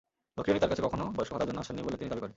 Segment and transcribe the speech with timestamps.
[0.35, 2.29] লক্ষ্মীরানী তাঁর কাছে কখনো বয়স্ক ভাতার জন্য আসেননি বলে তিনি দাবি করেন।